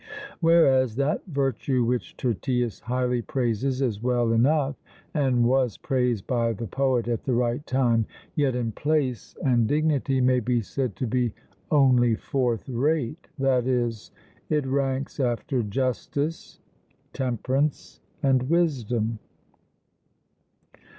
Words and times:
Whereas, 0.39 0.95
that 0.95 1.21
virtue 1.27 1.83
which 1.83 2.17
Tyrtaeus 2.17 2.79
highly 2.79 3.21
praises 3.21 3.83
is 3.83 4.01
well 4.01 4.31
enough, 4.33 4.75
and 5.13 5.43
was 5.45 5.77
praised 5.77 6.25
by 6.25 6.53
the 6.53 6.65
poet 6.65 7.07
at 7.07 7.23
the 7.23 7.35
right 7.35 7.63
time, 7.67 8.07
yet 8.33 8.55
in 8.55 8.71
place 8.71 9.35
and 9.45 9.67
dignity 9.67 10.19
may 10.19 10.39
be 10.39 10.59
said 10.59 10.95
to 10.95 11.05
be 11.05 11.35
only 11.69 12.15
fourth 12.15 12.67
rate 12.67 13.27
(i.e., 13.39 13.91
it 14.49 14.65
ranks 14.65 15.19
after 15.19 15.61
justice, 15.61 16.59
temperance, 17.13 17.99
and 18.23 18.49
wisdom.). 18.49 19.19